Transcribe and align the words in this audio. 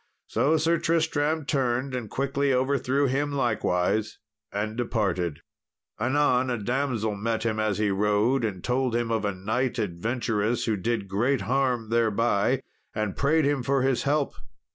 So 0.25 0.57
Sir 0.57 0.79
Tristram 0.79 1.45
turned 1.45 1.93
and 1.93 2.09
quickly 2.09 2.51
overthrew 2.51 3.05
him 3.05 3.31
likewise, 3.31 4.17
and 4.51 4.75
departed. 4.75 5.41
Anon 5.99 6.49
a 6.49 6.57
damsel 6.57 7.15
met 7.15 7.43
him 7.43 7.59
as 7.59 7.77
he 7.77 7.91
rode, 7.91 8.43
and 8.43 8.63
told 8.63 8.95
him 8.95 9.11
of 9.11 9.25
a 9.25 9.35
knight 9.35 9.77
adventurous 9.77 10.65
who 10.65 10.75
did 10.75 11.07
great 11.07 11.41
harm 11.41 11.89
thereby, 11.91 12.61
and 12.95 13.15
prayed 13.15 13.45
him 13.45 13.61
for 13.61 13.83
his 13.83 14.01
help. 14.01 14.33